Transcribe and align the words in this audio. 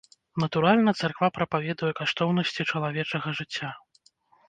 Натуральна, 0.43 0.93
царква 1.01 1.27
прапаведуе 1.37 1.91
каштоўнасці 2.01 2.61
чалавечага 2.71 3.39
жыцця. 3.43 3.75